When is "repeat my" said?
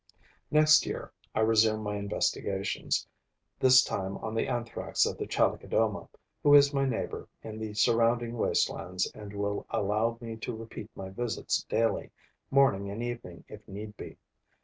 10.57-11.09